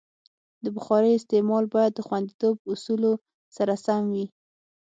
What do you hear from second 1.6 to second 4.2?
باید د خوندیتوب اصولو سره سم